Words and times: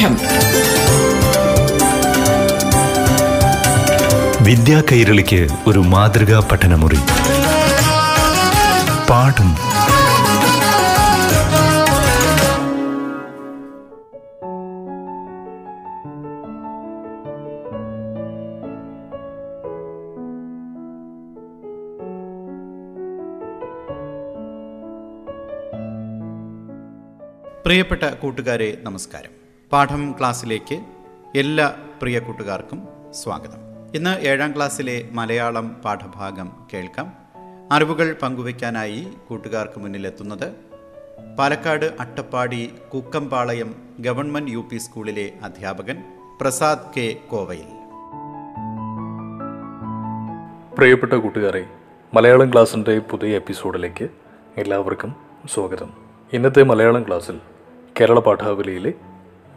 പാഠം 0.00 0.16
വിദ്യാ 4.44 4.82
കൈരളിക്ക് 4.92 5.48
ഒരു 5.66 5.78
മാതൃകാ 5.78 6.48
പഠനമുറി. 6.52 7.00
പാഠം. 9.10 9.50
പ്രിയപ്പെട്ട 27.64 28.02
കൂട്ടുകാരെ 28.02 28.78
നമസ്കാരം. 28.82 29.39
പാഠം 29.72 30.14
ക്ലാസ്സിലേക്ക് 30.18 30.84
എല്ലാ 31.36 31.74
പ്രിയ 32.02 32.18
കൂട്ടുകാർക്കും 32.18 32.88
സ്വാഗതം. 33.10 33.58
ഇന്ന് 33.94 34.18
ഏഴാം 34.20 34.56
ക്ലാസ്സിലെ 34.56 35.08
മലയാളം 35.12 35.68
പാഠഭാഗം 35.68 36.52
കേൾക്കാം. 36.74 37.12
അറിവുകൾ 37.72 38.16
പങ്കുവയ്ക്കാനായി 38.22 39.08
കൂട്ടുകാർക്ക് 39.28 39.80
മുന്നിലെത്തുന്നത് 39.80 40.52
പാലക്കാട് 41.38 41.84
അട്ടപ്പാടി 42.00 42.74
കുക്കമ്പാളയം 42.94 43.74
ഗവൺമെന്റ് 44.00 44.50
യു 44.50 44.68
സ്കൂളിലെ 44.76 45.32
അധ്യാപകൻ 45.42 46.02
പ്രസാദ് 46.40 46.94
കെ 46.96 47.16
കോവയിൽ. 47.30 47.70
പ്രിയപ്പെട്ട 50.78 51.12
കൂട്ടുകാരെ 51.12 51.66
മലയാളം 52.14 52.52
ക്ലാസ്സിന്റെ 52.52 52.98
പുതിയ 52.98 53.36
എപ്പിസോഡിലേക്ക് 53.36 54.08
എല്ലാവർക്കും 54.56 55.14
സ്വാഗതം. 55.54 55.90
ഇന്നത്തെ 56.32 56.62
മലയാളം 56.62 57.06
ക്ലാസ്സിൽ 57.06 57.40
കേരള 58.00 58.20
പാഠാവലിയിലെ 58.20 58.92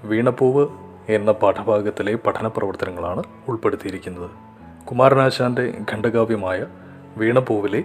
വീണപ്പൂവ് 0.04 0.68
എന്ന 1.10 1.32
പാഠഭാഗത്തിലെ 1.32 2.16
പഠന 2.16 2.48
പ്രവർത്തനങ്ങളാണ് 2.48 3.24
ഉൾപ്പെടുത്തിയിരിക്കുന്നത്. 3.48 4.32
കുമാരനാശാന്റെ 4.86 5.74
ഖണ്ഡകാവ്യമായ 5.92 6.66
വീണപ്പൂവിലെ 7.18 7.84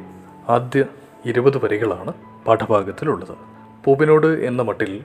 ആദ്യ 0.49 0.85
ഇരുപത് 1.25 1.65
വരികളാണ് 1.65 2.13
പാഠഭാഗത്തിലുള്ളത്. 2.47 3.37
പൂവിനോട് 3.85 4.27
എന്ന 4.27 4.63
മട്ടിൽ 4.63 5.05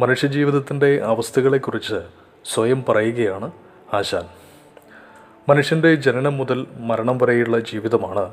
മനുഷ്യജീവിതത്തിന്റെ 0.00 1.00
അവസ്ഥകളെക്കുറിച്ച് 1.04 2.00
സ്വയം 2.44 2.84
പറയുകയാണ് 2.88 3.50
ആശാൻ. 3.94 4.24
മനുഷ്യന്റെ 5.48 5.94
ജനനം 5.94 6.36
മുതൽ 6.36 6.66
മരണം 6.80 7.18
വരെയുള്ള 7.18 7.60
ജീവിതമാണ് 7.60 8.32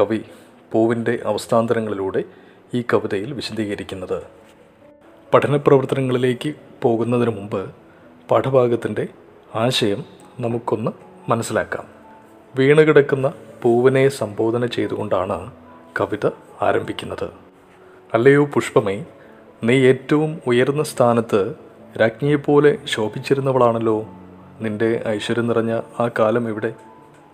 കവി 0.00 0.22
പൂവിന്റെ 0.72 1.18
അവസ്ഥാന്തരങ്ങളിലൂടെ 1.24 2.24
ഈ 2.74 2.84
കവിതയിൽ 2.94 3.32
വിശദീകരിക്കുന്നത്. 3.32 4.22
പഠന 5.34 5.56
പ്രവർത്തനങ്ങളിലേക്ക് 5.56 6.54
പോകുന്നതിന് 6.82 7.30
മുമ്പ് 7.30 7.70
പാഠഭാഗത്തിന്റെ 8.30 9.08
ആശയം 9.54 10.04
നമുക്കൊന്ന് 10.40 10.90
മനസ്സിലാക്കാം. 11.28 11.84
വീണുകിടക്കുന്ന 12.56 13.32
പൂവിനെ 13.62 14.08
സംബോധന 14.08 14.66
ചെയ്തുകൊണ്ടാണ് 14.66 15.52
കവിത 16.00 16.30
ആരംഭിക്കുന്നത്. 16.62 17.30
അല്ലയോ 18.14 18.44
പുഷ്പമേ 18.44 19.04
നീ 19.64 19.74
ഏറ്റവും 19.74 20.40
ഉയർന്ന 20.46 20.82
സ്ഥാനത്ത് 20.82 21.54
രാജ്ഞിയെപ്പോലെ 22.00 22.78
ശോഭിച്ചിരുന്നവളാണല്ലോ. 22.84 24.06
നിന്റെ 24.60 25.02
ഐശ്വര്യം 25.06 25.46
നിറഞ്ഞ 25.46 25.80
ആ 26.00 26.10
കാലം 26.18 26.48
ഇവിടെ 26.48 26.74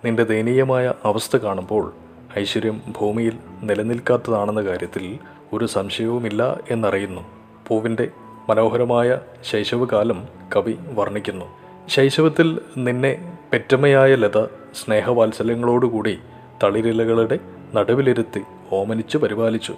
നിന്റെ 0.05 0.25
ദയനീയമായ 0.25 0.95
അവസ്ഥ 1.05 1.37
കാണുമ്പോൾ 1.37 1.93
ഐശ്വര്യം 2.39 2.81
ഭൂമിയിൽ 3.01 3.39
നിലനിൽക്കാത്തതാണെന്ന 3.63 4.63
കാര്യത്തിൽ 4.63 5.19
ഒരു 5.53 5.67
സംശയവുമില്ല 5.67 6.61
എന്നറിയുന്നു. 6.71 7.37
പൂവിന്റെ 7.67 8.09
മനോഹരമായ 8.49 9.19
ശൈശവകാലം 9.45 10.29
കവി 10.57 10.75
വർണിക്കുന്നു. 10.93 11.45
ശൈശവത്തിൽ 11.89 12.61
നിന്നെ 12.77 13.39
പെറ്റമ്മയായ 13.53 14.15
ലത 14.15 14.45
സ്നേഹവാത്സല്യങ്ങളോടുകൂടി 14.75 16.19
തളിരിലകളുടെ 16.63 17.39
നടുവിലിരുത്തി 17.75 18.41
ഓമനിച്ചു 18.73 19.19
പരിപാലിച്ചു. 19.19 19.75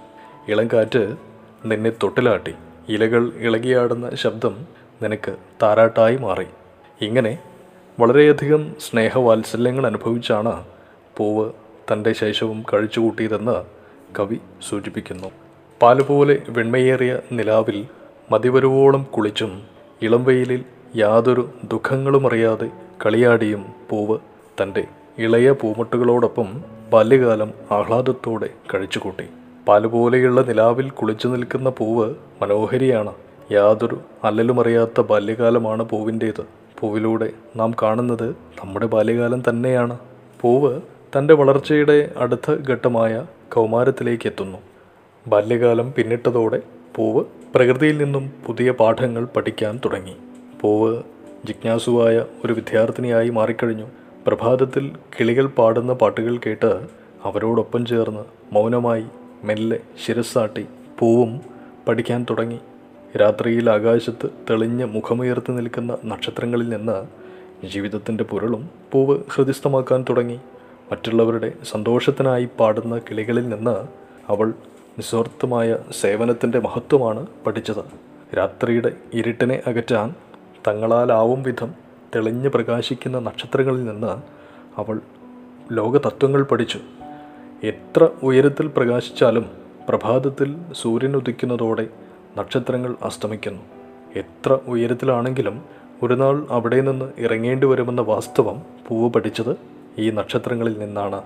ഇളംകാറ്റ് 0.49 1.17
നിന്നെ 1.65 1.91
തൊട്ടിലാട്ടി. 1.91 2.55
ഇലകൾ 2.89 3.33
ഇളകിയാടുന്ന 3.37 4.11
ശബ്ദം 4.15 4.67
നിനക്ക് 5.03 5.37
താരാട്ടായി 5.63 6.17
മാറി. 6.17 6.47
ഇങ്ങനെ 7.01 7.39
വളരെയധികം 8.01 8.75
സ്നേഹവാത്സല്യങ്ങൾ 8.81 9.87
അനുഭവിച്ചാണ് 9.87 10.65
പൂവ് 11.17 11.53
തന്റെ 11.93 12.13
ശൈശവം 12.13 12.65
കഴിച്ചുകൂട്ടിയതെന്ന് 12.75 13.65
കവി 14.19 14.39
സൂചിപ്പിക്കുന്നു. 14.69 15.48
പാലുപോലെ 15.83 16.43
വെണ്മയേറിയ 16.49 17.19
നിലാവിൽ 17.33 17.87
മതിവരുവോളം 18.33 19.07
കുളിച്ചും 19.15 19.63
ഇളം 20.03 20.25
വെയിലിൽ 20.25 20.65
യാതൊരു 20.97 21.49
ദുഃഖങ്ങളും 21.65 22.27
അറിയാതെ 22.27 22.71
കളിയാടിയും 23.07 23.67
പൂവ് 23.91 24.19
തന്റെ 24.63 24.85
ഇളയ 25.19 25.51
പൂമുട്ടുകളോടൊപ്പം 25.51 26.49
ബാല്യകാലം 26.93 27.51
ആഹ്ലാദത്തോടെ 27.71 28.49
കഴിച്ചുകൂട്ടി. 28.75 29.27
പാലുപോലെയുള്ള 29.69 30.41
നിലാവിൽ 30.41 30.91
കുളിച്ചു 30.91 31.29
നിൽക്കുന്ന 31.29 31.71
പൂവ് 31.71 32.15
മനോഹരിയാണ്. 32.43 33.13
യാതൊരു 33.53 34.01
അല്ലലുമറിയാത്ത 34.25 35.01
ബാല്യകാലമാണ് 35.01 35.83
പൂവിന്റേത്. 35.83 36.45
പൂവിലൂടെ 36.81 37.31
നാം 37.57 37.75
കാണുന്നത് 37.83 38.29
നമ്മുടെ 38.31 38.87
ബാല്യകാലം 38.87 39.43
തന്നെയാണ്. 39.49 39.99
പൂവ് 40.41 40.81
തന്റെ 41.17 41.35
വളർച്ചയുടെ 41.35 42.11
അടുത്ത 42.17 42.51
ഘട്ടമായ 42.69 43.27
കൗമാരത്തിലേക്ക് 43.53 44.27
എത്തുന്നു 44.27 44.59
ബാല്യകാലം 45.29 45.93
പിന്നിട്ടതോടെ 45.97 46.63
പൂവ് 46.95 47.25
പ്രകൃതിയിൽ 47.55 47.99
നിന്നും 47.99 48.33
പുതിയ 48.47 48.71
പാഠങ്ങൾ 48.71 49.25
പഠിക്കാൻ 49.25 49.81
തുടങ്ങി. 49.85 50.17
പൂവ് 50.61 51.03
ജിജ്ഞാസുവായ 51.45 52.25
ഒരു 52.45 52.53
വിദ്യാർത്ഥിനിയായി 52.53 53.29
മാറിക്കഴിഞ്ഞു. 53.29 53.87
പ്രഭാതത്തിൽ 54.27 54.93
കിളികൾ 55.21 55.47
പാടുന്ന 55.47 55.93
പാട്ടുകൾ 55.93 56.37
കേട്ട് 56.37 56.87
അവരോടൊപ്പം 57.25 57.87
ചേർന്ന് 57.87 58.21
മൗനമായി 58.53 59.05
മെല്ലെ 59.45 59.81
ശിരസാട്ടി 60.07 60.67
പൂവും 60.99 61.41
പഠിക്കാൻ 61.89 62.27
തുടങ്ങി. 62.31 62.59
രാത്രിയിൽ 63.17 63.71
ആകാശത്ത് 63.71 64.31
തെളിഞ്ഞ് 64.51 64.85
മുഖമുയർത്തി 64.85 65.53
നിൽക്കുന്ന 65.53 65.99
നക്ഷത്രങ്ങളിൽ 66.05 66.69
നിന്ന് 66.69 66.99
ജീവിതത്തിന്റെ 67.67 68.25
പുരളും 68.25 68.71
പൂവ് 68.93 69.19
ഹൃദിസ്ഥമാക്കാൻ 69.31 70.05
തുടങ്ങി. 70.11 70.41
മറ്റുള്ളവരുടെ 70.93 71.53
സന്തോഷത്തിനായി 71.65 72.49
പാടുന്ന 72.61 72.99
കിളികളിൽ 72.99 73.49
നിന്ന് 73.49 73.77
അവൾ 74.29 74.53
നിസ്വാർത്ഥമായ 74.99 75.77
സേവനത്തിന്റെ 76.01 76.59
മഹത്വമാണ് 76.59 77.27
പഠിച്ചത്. 77.47 77.85
രാത്രിയുടെ 78.37 78.93
ഇരുട്ടിനെ 79.15 79.63
അകറ്റാൻ 79.67 80.15
തങ്ങളാലാവും 80.69 81.43
വിധം 81.43 81.75
തെളിഞ്ഞ് 82.17 82.49
പ്രകാശിക്കുന്ന 82.49 83.19
നക്ഷത്രങ്ങളിൽ 83.19 83.85
നിന്ന് 83.85 84.17
അവൾ 84.81 85.01
ലോകതത്വങ്ങൾ 85.73 86.43
പഠിച്ചു. 86.43 86.79
എത്ര 87.63 88.09
ഉയരത്തിൽ 88.23 88.67
പ്രകാശിച്ചാലും 88.67 89.51
പ്രഭാതത്തിൽ 89.89 90.57
സൂര്യൻ 90.73 91.17
ഉദിക്കുന്നതോടെ 91.17 91.87
നക്ഷത്രങ്ങൾ 92.39 92.97
അസ്തമിക്കുന്നു. 93.03 93.63
എത്ര 94.17 94.59
ഉയരത്തിലാണെങ്കിലും 94.67 95.63
ഒരു 96.03 96.15
നാൾ 96.15 96.47
അവിടെ 96.51 96.81
നിന്ന് 96.81 97.13
ഇറങ്ങേണ്ടി 97.19 97.67
വരുമെന്ന 97.67 98.01
വാസ്തവം 98.01 98.63
പൂവ് 98.89 99.13
പഠിച്ചത് 99.13 99.57
ഈ 99.99 100.11
നക്ഷത്രങ്ങളിൽ 100.11 100.79
നിന്നാണ്. 100.79 101.23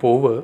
പൂവ് 0.00 0.42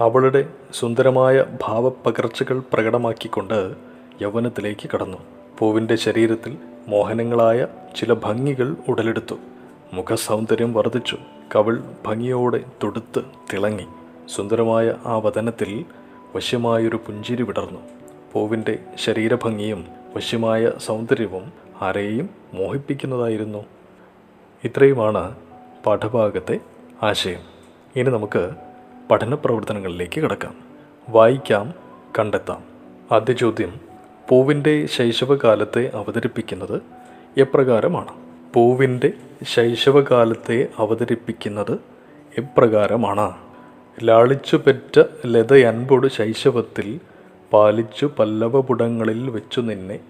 അവളുടെ 0.00 0.48
സുന്ദരമായ 0.72 1.44
ഭാവപ്പകർച്ചകൾ 1.62 2.62
പ്രകടമാക്കിക്കൊണ്ട് 2.72 3.74
യൗവനത്തിലേക്ക് 4.22 4.90
കടന്നു. 4.94 5.18
പൂവിന്റെ 5.58 5.96
ശരീരത്തിൽ 5.96 6.56
മോഹനങ്ങളായ 6.88 7.66
ചില 7.96 8.12
ഭംഗികൾ 8.12 8.76
ഉടലെടുത്തു. 8.88 9.34
മുഖസൗന്ദര്യം 9.92 10.72
വർദ്ധിച്ചു. 10.72 11.18
കവിൾ 11.56 11.82
ഭംഗിയോടെ 12.06 12.64
തൊടുത്ത് 12.82 13.20
തിളങ്ങി. 13.52 13.86
സുന്ദരമായ 14.28 14.94
ആ 15.06 15.16
വതനത്തിൽ 15.16 15.84
വശ്യമായൊരു 16.36 16.96
പുഞ്ചിരി 16.96 17.42
വിടർന്നു. 17.42 17.80
പൂവിന്റെ 18.32 18.78
ശരീരഭംഗിയും 18.96 19.86
വശ്യമായ 20.16 20.70
സൗന്ദര്യവും 20.78 21.52
ആരെയും 21.82 22.30
മോഹിപ്പിക്കുന്നതായിരുന്നു. 22.54 23.64
ഇത്രയുമാണ് 24.64 25.34
പാഠഭാഗത്തെ 25.86 26.60
ആശയം. 27.02 27.40
ഇനി 27.96 28.10
നമുക്ക് 28.10 28.50
പഠന 29.10 29.34
പ്രവർത്തനങ്ങളിലേക്ക് 29.34 30.20
കിടക്കാം. 30.20 30.54
വായിക്കാം 31.08 31.74
കണ്ടെത്താം. 32.18 32.62
ആദ്യ 33.12 33.32
ചോദ്യം 33.32 33.72
പൂവിന്റെ 34.28 34.86
ശൈശവകാലത്തെ 34.86 35.90
അവതരിപ്പിക്കുന്നത് 35.94 36.82
എപ്രകാരമാണ്? 37.38 38.08
പൂവിന്റെ 38.54 39.12
ശൈശവകാലത്തെ 39.42 40.68
അവതരിപ്പിക്കുന്നത് 40.78 41.78
എപ്രകാരമാണ്? 42.38 43.32
ലാളിച്ചു 44.04 44.56
പെറ്റ 44.56 45.02
ലതയൻപൊട് 45.26 46.06
ശൈശവത്തിൽ 46.06 47.00
പാലിച്ചു 47.52 48.10
പല്ലവപുടങ്ങളിൽ 48.18 49.30
വെച്ചു 49.30 49.60
നിന്നെ 49.60 50.00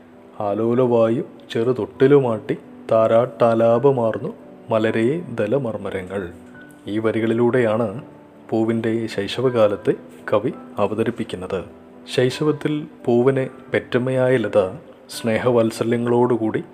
ആലോലവായു 0.40 1.22
ചെറുതൊട്ടിലുമാട്ടി 1.50 2.56
താരാട്ടാലാപമാർന്നു 2.92 4.34
മലരേ 4.70 5.20
ദലമർമരങ്ങൾ 5.20 6.30
ഈ 6.86 6.98
വരികളിലൂടെയാണ് 6.98 8.02
പൂവിന്റെ 8.50 9.06
ശൈശവകാലത്തെ 9.06 9.92
കവി 10.32 10.52
അവതരിപ്പിക്കുന്നത്. 10.78 11.64
ശൈശവത്തിൽ 12.14 12.86
പൂവിനെ 13.04 13.50
പെറ്റമ്മയായ 13.74 14.36
ലത 14.36 14.70
സ്നേഹവാത്സല്യങ്ങളോടുകൂടി 15.10 16.64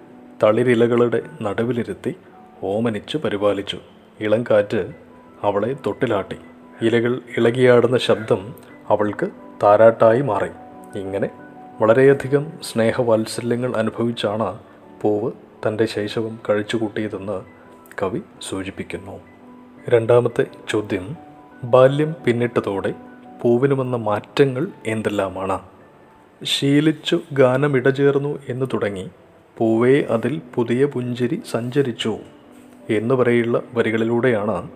തളിരിലകളുടെ 0.43 1.23
നടുവിലിരുത്തി 1.43 2.15
ഓമനിച്ച് 2.63 3.17
പരിപാലിച്ചു. 3.17 3.79
ഇളം 4.21 4.43
കാറ്റ് 4.43 4.91
അവളെ 5.43 5.77
തൊട്ടിലാട്ടി. 5.87 6.37
ഇലകൾ 6.83 7.21
ഇളകിയാടുന്ന 7.37 7.99
ശബ്ദം 7.99 8.55
അവൾക്ക് 8.89 9.29
താരാട്ടായി 9.63 10.21
മാറി. 10.21 10.51
ഇങ്ങനെ 10.99 11.31
വളരെയധികം 11.81 12.53
സ്നേഹവാത്സല്യങ്ങൾ 12.63 13.77
അനുഭവിച്ചാണ് 13.77 14.59
പൂവ് 15.03 15.33
തന്റെ 15.67 15.87
ശൈശവം 15.87 16.39
കഴിച്ചുകൂട്ടിയതെന്ന് 16.51 17.43
കവി 18.03 18.21
സൂചിപ്പിക്കുന്നു. 18.43 19.21
രണ്ടാമത്തെ 19.89 20.47
ചോദ്യം 20.69 21.26
ബാല്യം 21.65 22.15
പിന്നിട്ടതോടെ 22.25 22.95
പൂവിന് 23.43 23.75
വന്ന 23.75 23.97
മാറ്റങ്ങൾ 23.97 24.67
എന്തെല്ലാമാണ്? 24.87 25.61
ശീലിച്ചു 26.45 27.21
ഗാനമിടചേർന്നു 27.33 28.39
എന്ന് 28.49 28.67
തുടങ്ങി 28.75 29.11
പൂവേ 29.59 30.03
അതിൽ 30.03 30.41
പുതിയ 30.55 30.85
പുഞ്ചിരി 30.85 31.43
സഞ്ചരിച്ചു 31.51 32.19
എന്ന് 32.91 33.15
വരെയുള്ള 33.15 33.63
വരികളിലൂടെയാണ് 33.75 34.71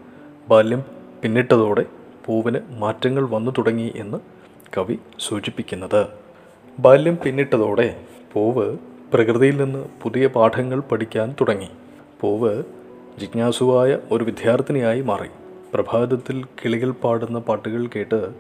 ബാല്യം 0.48 0.82
പിന്നിട്ടതോടെ 1.22 1.84
പൂവിന് 2.26 2.58
മാറ്റങ്ങൾ 2.78 3.28
വന്നു 3.28 3.50
തുടങ്ങി 3.50 3.92
എന്ന് 3.96 4.18
കവി 4.78 4.98
സൂചിപ്പിക്കുന്നത്. 5.18 6.06
ബാല്യം 6.78 7.18
പിന്നിട്ടതോടെ 7.24 8.00
പൂവ് 8.32 8.76
പ്രകൃതിയിൽ 9.12 9.62
നിന്ന് 9.62 9.88
പുതിയ 10.02 10.26
പാഠങ്ങൾ 10.26 10.80
പഠിക്കാൻ 10.80 11.34
തുടങ്ങി. 11.40 11.68
പൂവ് 12.20 12.62
ജിജ്ഞാസുവായ 13.18 13.98
ഒരു 14.12 14.24
വിദ്യാർത്ഥിനിയായി 14.24 15.00
മാറി. 15.00 15.28
പ്രഭാതത്തിൽ 15.74 16.44
കിളികൾ 16.44 16.90
പാടുന്ന 16.90 17.38
പാട്ടുകൾ 17.38 17.86
കേട്ട് 17.86 18.30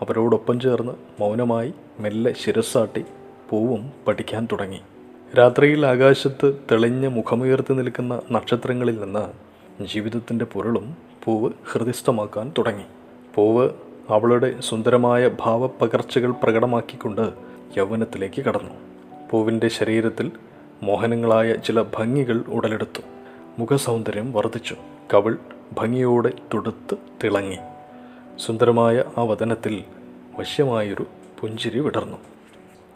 അവരോടൊപ്പം 0.00 0.60
ചേർന്ന് 0.60 0.92
മൗനമായി 1.20 1.74
മെല്ലെ 2.00 2.34
ശിരസാട്ടി 2.44 3.04
പൂവും 3.50 3.90
പഠിക്കാൻ 4.06 4.48
തുടങ്ങി. 4.52 4.80
രാത്രിയിൽ 5.38 5.86
ആകാശത്ത് 5.86 6.60
തെളിഞ്ഞ 6.70 7.06
മുഖമുയർത്തി 7.06 7.74
നിൽക്കുന്ന 7.74 8.20
നക്ഷത്രങ്ങളിൽ 8.32 9.00
നിന്ന് 9.00 9.24
ജീവിതത്തിന്റെ 9.84 10.44
പൊരുളും 10.44 10.96
പൂവ് 11.24 11.52
ഹൃദയസ്ഥമാക്കാൻ 11.72 12.52
തുടങ്ങി. 12.58 12.84
പൂവ് 13.34 13.70
അവളുടെ 14.08 14.54
സുന്ദരമായ 14.60 15.30
ഭാവപ്പകർച്ചകൾ 15.40 16.30
പ്രകടമാക്കിക്കൊണ്ട് 16.30 17.32
യൗവനത്തിലേക്ക് 17.76 18.42
കടന്നു. 18.42 18.74
പൂവിന്റെ 19.30 19.68
ശരീരത്തിൽ 19.68 20.32
മോഹനങ്ങളായ 20.82 21.52
ചില 21.52 21.82
ഭംഗികൾ 21.82 22.38
ഉടലെടുത്തു. 22.48 23.00
മുഖസൗന്ദര്യം 23.58 24.32
വർദ്ധിച്ചു. 24.32 24.76
കവിൾ 25.14 25.38
ഭംഗിയോടെ 25.72 26.32
തുടുത്ത് 26.54 26.96
തിളങ്ങി. 27.24 27.58
സുന്ദരമായ 28.36 29.04
ആ 29.18 29.22
വതനത്തിൽ 29.22 29.84
വശ്യമായൊരു 30.38 31.06
പുഞ്ചിരി 31.40 31.78
വിടർന്നു. 31.78 32.16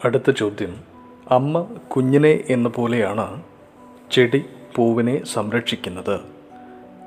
അടുത്ത 0.05 0.31
ചോദ്യം. 0.31 0.77
അമ്മ 1.31 1.61
കുഞ്ഞിനെ 1.95 2.43
എന്ന 2.49 2.69
പോലെയാണ് 2.69 3.43
ചെടി 4.11 4.45
പൂവിനെ 4.75 5.25
സംരക്ഷിക്കുന്നത്. 5.25 6.19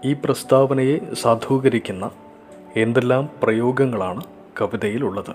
ഈ 0.05 0.13
പ്രസ്താവനയെ 0.13 0.99
സാധൂകരിക്കുന്ന 1.15 2.11
എന്തെല്ലാം 2.77 3.29
പ്രയോഗങ്ങളാണ് 3.43 4.23
കവിതയിലുള്ളത്? 4.61 5.35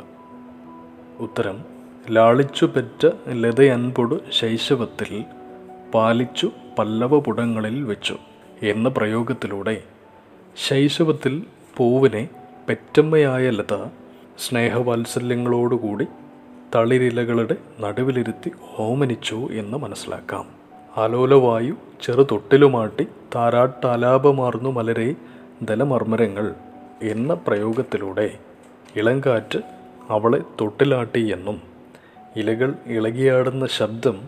ഉത്തരം. 1.20 1.64
ലാളിച്ചു 2.12 2.66
പെറ്റ 2.66 3.10
ലതയൻപൊടു 3.30 4.20
ശൈശവത്തിൽ 4.32 5.26
പാലിച്ചു 5.94 6.52
പല്ലവപുടങ്ങളിൽ 6.80 7.84
വെച്ചു 7.84 8.18
എന്ന 8.62 8.90
പ്രയോഗത്തിലൂടെ 8.90 9.84
ശൈശവത്തിൽ 10.58 11.44
പൂവിനെ 11.78 12.30
പെറ്റമ്മയായ 12.70 13.50
ലത 13.50 13.86
സ്നേഹവാത്സല്യങ്ങളോടുകൂടി 14.40 16.06
തളിരിലകളുടെ 16.76 17.56
നടുവിലിരുത്തി 17.80 18.52
ഓമനിച്ചു 18.78 19.50
എന്ന് 19.52 19.78
മനസ്സിലാക്കാം. 19.78 20.46
ആലോലവായു 20.98 21.76
ചെറുതൊട്ടിലുമാട്ടി 22.02 23.08
താരാട്ടാലാപമാർന്നു 23.36 24.70
മലരെ 24.70 25.16
ദലമർമരങ്ങൾ 25.62 26.54
എന്ന 27.02 27.34
പ്രയോഗത്തിലൂടെ 27.34 28.38
ഇളങ്കാറ്റ് 28.96 29.60
അവളെ 30.10 30.42
തൊട്ടിലാട്ടി 30.62 31.32
എന്നും 31.32 31.62
ഇലകൾ 32.36 32.74
ഇളകിയാടുന്ന 32.86 33.68
ശബ്ദം 33.68 34.22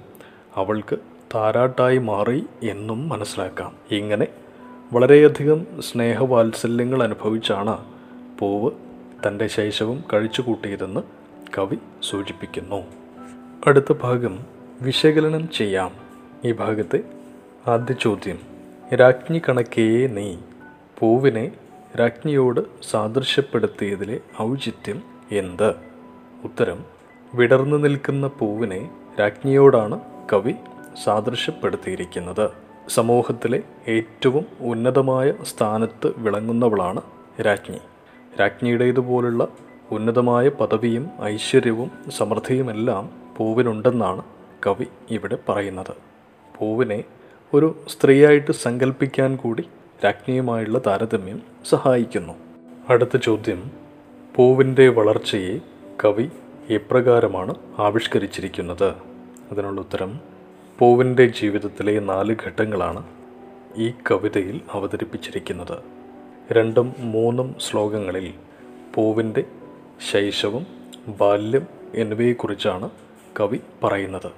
അവൾക്ക് 0.56 0.96
താരാട്ടായി 1.36 1.98
മാറി 1.98 2.46
എന്നും 2.64 3.10
മനസ്സിലാക്കാം. 3.10 3.76
ഇങ്ങനെ 3.92 4.28
വളരെയധികം 4.94 5.68
സ്നേഹവാത്സല്യങ്ങൾ 5.80 7.04
അനുഭവിച്ചാണ് 7.04 7.86
പൂവ് 8.40 8.72
തന്റെ 9.28 9.48
ശൈശവം 9.48 10.04
കഴിച്ചുകൂട്ടിയതെന്ന് 10.14 11.02
കവി 11.58 11.78
സൂചിപ്പിക്കുന്നു. 12.04 12.84
അടുത്ത 13.68 13.94
ഭാഗം 14.02 14.40
വിശകലനം 14.82 15.50
ചെയ്യാം. 15.50 15.92
ഈ 16.46 16.52
ഭാഗത്തെ 16.52 17.04
ആദ്യ 17.68 17.94
ചോദ്യം 17.94 18.40
രാജ്ഞി 18.96 19.42
കണക്കേ 19.50 20.08
നീ? 20.08 20.36
പൂവിനെ 21.00 21.52
രാജ്ഞിയോട് 22.00 22.60
സാദൃശ്യപ്പെടുത്തിയതിലെ 22.92 24.20
ഔചിത്യം 24.42 25.02
എന്ത്? 25.32 25.76
ഉത്തരം 26.44 26.86
വിടർന്നു 27.36 27.78
നിൽക്കുന്ന 27.78 28.28
പൂവിനെ 28.28 28.90
രാജ്ഞിയോടാണ് 29.20 30.00
കവി 30.34 30.54
സാദൃശ്യപ്പെടുത്തിയിരിക്കുന്നത്. 31.04 32.65
സമൂഹത്തിലെ 32.90 33.64
ഏറ്റവും 33.88 34.46
ഉന്നതമായ 34.60 35.34
സ്ഥാനത്ത് 35.44 36.12
വിളങ്ങുന്നവളാണ് 36.18 37.02
രാജ്ഞി. 37.42 37.78
രാജ്ഞിയുടേതുപോലുള്ള 38.40 39.48
ഉന്നതമായ 39.92 40.50
പദവിയും 40.50 41.10
ഐശ്വര്യവും 41.24 41.92
സമൃദ്ധിയുമെല്ലാം 42.10 43.10
പൂവിനുണ്ടെന്നാണ് 43.38 44.22
കവി 44.68 44.86
ഇവിടെ 45.12 45.38
പറയുന്നത്. 45.50 45.94
പൂവിനെ 46.58 47.04
ഒരു 47.54 47.76
സ്ത്രീയായിട്ട് 47.88 48.52
സങ്കല്പിക്കാൻ 48.52 49.36
കൂടി 49.36 49.70
രാജ്ഞിയുമായുള്ള 50.06 50.82
താരതമ്യം 50.88 51.42
സഹായിക്കുന്നു. 51.70 52.34
അടുത്ത 52.90 53.18
ചോദ്യം. 53.18 53.72
പൂവിന്റെ 54.36 54.88
വളർച്ചയെ 54.88 55.60
കവി 56.06 56.30
എപ്രകാരമാണ് 56.70 57.56
ആവിഷ്കരിച്ചിരിക്കുന്നത്? 57.80 58.94
അതിനുള്ള 59.52 59.82
ഉത്തരം 59.82 60.35
പൂവിന്റെ 60.80 61.26
ജീവിതത്തിലെ 61.26 62.00
നാല് 62.00 62.36
ഘട്ടങ്ങളാണ് 62.46 63.04
ഈ 63.76 63.94
കവിതയിൽ 64.12 64.62
അവതരിപ്പിച്ചിരിക്കുന്നത്. 64.72 65.78
രണ്ടും 66.52 66.94
മൂന്നും 67.00 67.56
ശ്ലോകങ്ങളിൽ 67.60 68.34
പൂവിന്റെ 68.96 69.44
ശൈശവം 70.12 70.66
ബാല്യം 71.08 71.68
എന്നിവയെക്കുറിച്ചാണ് 71.94 72.90
കവി 73.40 73.60
പറയുന്നത്. 73.84 74.32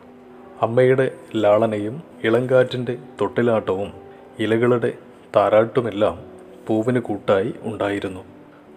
അമ്മയുടെ 0.62 1.12
ലാളനയും 1.36 2.04
ഇളങ്കാറ്റിന്റെ 2.24 2.98
തൊട്ടിലാട്ടവും 3.22 3.94
ഇലകളുടെ 4.40 4.94
താരാട്ടുമെല്ലാം 5.36 6.20
പൂവിന് 6.68 7.00
കൂട്ടായി 7.00 7.54
ഉണ്ടായിരുന്നു. 7.62 8.22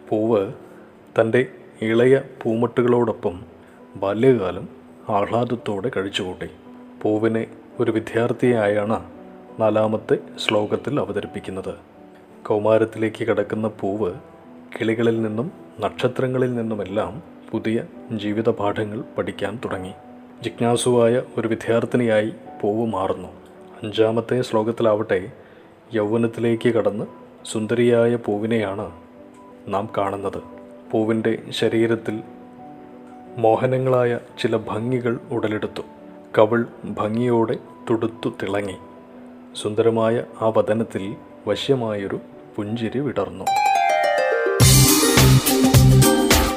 പൂവ് 0.09 0.53
തന്റെ 1.21 1.47
ഇളയ 1.83 2.21
പൂമട്ടുകളോടൊപ്പം 2.43 3.43
ബാല്യകാലം 3.97 4.69
ആഹ്ലാദത്തോടെ 5.09 5.91
കഴിച്ചുകൂട്ടി. 5.97 6.49
പൂവിനെ 7.03 7.47
ഒരു 7.81 7.91
വിദ്യാർത്ഥിയായാണ് 7.91 9.05
നാലാമത്തെ 9.61 10.19
ശ്ലോകത്തിൽ 10.39 11.01
അവതരിപ്പിക്കുന്നത്. 11.01 11.75
കൗമാരത്തിലേക്ക് 12.47 13.25
കടക്കുന്ന 13.25 13.69
പൂവ് 13.69 14.13
കിളികളിൽ 14.81 15.23
നിന്നും 15.23 15.53
നക്ഷത്രങ്ങളിൽ 15.81 16.55
നിന്നുമെല്ലാം 16.55 17.23
പുതിയ 17.51 17.85
ജീവിത 18.13 18.49
പാഠങ്ങൾ 18.49 19.05
പഠിക്കാൻ 19.19 19.59
തുടങ്ങി. 19.65 19.93
ജിജ്ഞാസുവായ 20.43 21.23
ഒരു 21.39 21.49
വിദ്യാർത്ഥിനിയായി 21.49 22.33
പൂവ് 22.61 22.87
മാറുന്നു. 22.87 23.29
അഞ്ചാമത്തെ 23.83 24.43
ശ്ലോകത്തിലാവട്ടെ 24.43 25.33
യൗവനത്തിലേക്ക് 25.95 26.69
കടന്ന് 26.69 27.05
സുന്ദരിയായ 27.45 28.17
പൂവിനെയാണ് 28.17 28.93
നാം 29.69 29.89
കാണുന്നത്. 29.99 30.43
പൂവിന്റെ 30.93 31.39
ശരീരത്തിൽ 31.51 32.23
മോഹനങ്ങളായ 33.39 34.19
ചില 34.39 34.57
ഭംഗികൾ 34.57 35.19
ഉടലെടുത്തു. 35.31 35.83
കവൾ 36.39 36.67
ഭംഗിയോടെ 36.85 37.59
തുടുത്തു 37.91 38.29
തിളങ്ങി. 38.29 38.77
സുന്ദരമായ 39.63 40.23
ആ 40.43 40.47
വതനത്തിൽ 40.47 41.17
വശ്യമായൊരു 41.49 42.21
പുഞ്ചിരി 42.57 42.99
വിടർന്നു. 42.99 43.45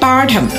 പാഠം. 0.03 0.49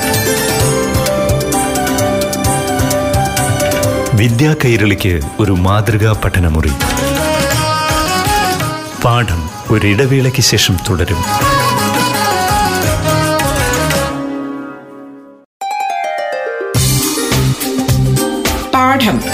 വിദ്യാ 4.14 4.54
കൈരളിക്ക് 4.64 5.20
ഒരു 5.40 5.52
മാതൃകാ 5.52 6.20
പഠനമുറി. 6.24 6.72
പാഠം 9.04 9.48
ഒരിടവേളയ്ക്ക് 9.70 10.40
ശേഷം 10.40 10.76
തുടരും. 10.90 11.22
പാഠം. 18.70 19.33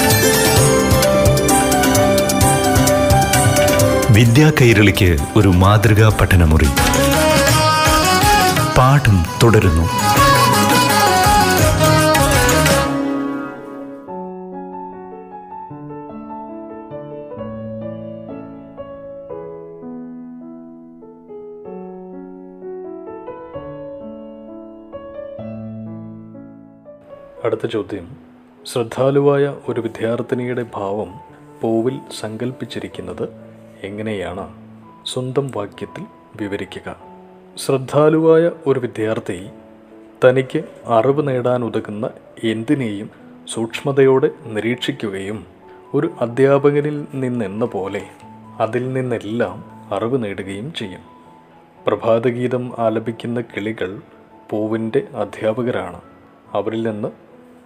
വിദ്യാ 4.21 4.53
കൈരളിക്ക് 4.61 5.17
ഒരു 5.37 5.49
മാതൃകാ 5.49 6.19
പഠനമുറി. 6.21 6.67
പാഠം 8.79 9.25
തുടരുന്നു. 9.43 9.83
അടുത്ത 27.45 27.67
ചോദ്യം. 27.67 28.17
ശ്രദ്ധാലുവായ 28.73 29.55
ഒരു 29.69 29.81
വിദ്യാർത്ഥിനിയുടെ 29.81 30.67
ഭാവം 30.75 31.15
പൂവിൽ 31.61 31.99
സങ്കല്പിച്ചിരിക്കുന്നത് 32.21 33.50
എങ്ങനെയാണ് 33.83 34.55
സ്വന്തം 35.07 35.51
വാക്യത്തിൽ 35.57 36.05
വിവരിക്കുക? 36.37 36.97
ശ്രദ്ധാലുവായ 37.57 38.51
ഒരു 38.67 38.81
വിദ്യാർത്ഥി 38.81 39.49
തനിക്ക് 40.25 40.65
അറിവ് 40.87 41.29
നേടാൻ 41.29 41.65
ഉതകുന്ന 41.65 42.11
എന്തിനേയും 42.45 43.11
സൂക്ഷ്മതയോടെ 43.49 44.31
നിരീക്ഷിക്കുകയും 44.47 45.47
ഒരു 45.95 46.11
അധ്യാപകനിൽ 46.21 47.07
നിന്നെന്ന 47.15 47.65
പോലെ 47.65 48.03
അതിൽ 48.61 48.93
നിന്നെല്ലാം 48.93 49.65
അറിവ് 49.95 50.25
നേടുകയും 50.25 50.73
ചെയ്യും. 50.73 51.01
പ്രഭാതഗീതം 51.87 52.73
ആലപിക്കുന്ന 52.79 53.41
കിളികൾ 53.41 54.01
പൂവിന്റെ 54.51 55.09
അധ്യാപകരാണ്. 55.15 56.01
അവരിൽ 56.53 56.83
നിന്ന് 56.83 57.09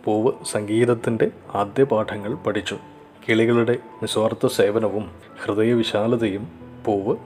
പൂവ് 0.04 0.32
സംഗീതത്തിന്റെ 0.44 1.30
ആദ്യ 1.54 1.84
പാഠങ്ങൾ 1.84 2.34
പഠിച്ചു. 2.34 2.76
കിളികളുടെ 3.28 3.78
നിസ്വാർത്ഥ 4.02 4.46
സേവനവും 4.46 5.10
ഹൃദയവിശാലതയും 5.44 6.48
പൂവ് 6.86 7.16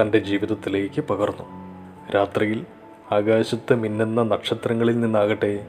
തന്റെ 0.00 0.18
ജീവിതത്തിലേക്ക് 0.18 1.00
പകർന്നു. 1.00 1.44
രാത്രിയിൽ 2.14 2.66
ആകാശത്ത് 3.12 3.74
മിന്നുന്ന 3.74 4.22
നക്ഷത്രങ്ങളിൽ 4.22 5.00
നിന്നാകട്ടെ 5.00 5.66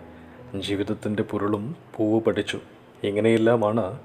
ജീവിതത്തിന്റെ 0.59 1.23
പൊരുളും 1.23 1.75
പൂവ് 1.97 2.23
പഠിച്ചു. 2.23 2.59
ഇങ്ങനെയെല്ലാമാണ് 3.03 3.99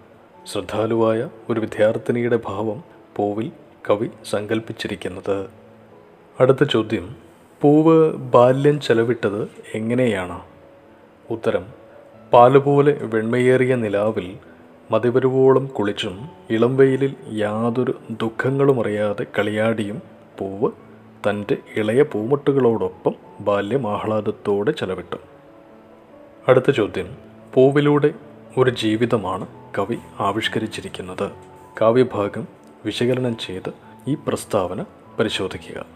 ശ്രദ്ധാലുവായ 0.47 1.29
ഒരു 1.51 1.61
വിദ്യാർത്ഥിനിയുടെ 1.61 2.41
ഭാവം 2.47 2.85
പൂവിൽ 3.17 3.53
കവി 3.91 4.09
സങ്കല്പിച്ചിരിക്കുന്നത് 4.31 5.49
അടുത്ത 6.41 6.65
ചോദ്യം 6.65 7.17
പൂവ് 7.63 8.13
ബാല്യം 8.13 8.81
ചെലവിട്ടത് 8.81 9.51
എങ്ങനെയാണ്? 9.75 10.41
ഉത്തരം 11.31 11.67
പാലുപോലെ 12.33 12.99
വെണ്മയേറിയ 13.03 13.75
നിലാവിൽ 13.75 14.37
മതിവരുവോളം 14.91 15.67
കുളിച്ചും 15.67 16.29
ഇളം 16.51 16.77
വെയിലിൽ 16.77 17.15
യാതൊരു 17.31 17.95
ദുഃഖങ്ങളും 18.11 18.81
അറിയാതെ 18.81 19.27
കളിയാടിയും 19.39 20.03
പൂവ് 20.39 20.73
തന്റെ 21.29 21.57
ഇളയ 21.77 22.03
പൂമുട്ടുകളോടൊപ്പം 22.03 23.15
ബാല്യം 23.41 23.89
ആഹ്ലാദത്തോടെ 23.89 24.71
ചെലവിട്ടു. 24.71 25.17
അടുത്ത 26.49 26.71
ചോദ്യം 26.71 27.17
പൂവിലൂടെ 27.55 28.15
ഒരു 28.59 28.71
ജീവിതമാണ് 28.71 29.47
കവി 29.79 29.97
ആവിഷ്കരിച്ചിരിക്കുന്നത്. 30.21 31.31
കാവ്യഭാഗം 31.81 32.49
വിശകലനം 32.85 33.37
ചെയ്ത് 33.39 33.73
ഈ 34.09 34.17
പ്രസ്താവന 34.29 34.85
പരിശോധിക്കുക. 35.19 35.87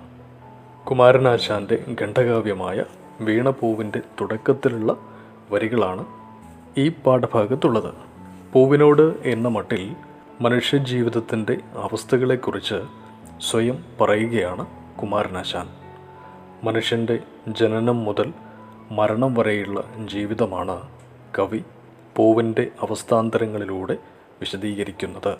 കുമാരനാശാന്റെ 0.84 1.84
ഖണ്ഡകാവ്യമായ 2.00 2.84
വീണപൂവിന്റെ 3.20 4.00
തുടക്കത്തിലുള്ള 4.20 4.96
വരികളാണ് 5.50 6.06
ഈ 6.76 6.88
പാഠഭാഗത്തുള്ളത്. 6.88 8.11
പൂവിനോട് 8.52 9.02
എന്ന 9.24 9.48
മട്ടിൽ 9.48 9.96
മനുഷ്യജീവിതത്തിന്റെ 10.40 11.58
അവസ്ഥകളെക്കുറിച്ച് 11.76 12.82
സ്വയം 13.40 13.84
പറയുകയാണ് 14.00 14.66
കുമാരനാശാൻ. 14.98 15.68
മനുഷ്യന്റെ 16.64 17.18
ജനനം 17.48 18.04
മുതൽ 18.04 18.32
മരണം 18.90 19.34
വരെയുള്ള 19.34 19.84
ജീവിതമാണ് 20.04 20.88
കവി 21.38 21.64
പൂവിന്റെ 22.16 22.70
അവസ്ഥാന്തരങ്ങളിലൂടെ 22.80 23.96
വിശദീകരിക്കുന്നത്. 24.40 25.36